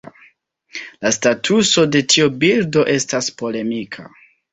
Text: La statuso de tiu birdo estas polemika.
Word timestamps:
La 1.05 1.09
statuso 1.17 1.83
de 1.95 2.01
tiu 2.13 2.31
birdo 2.45 2.87
estas 2.95 3.29
polemika. 3.43 4.09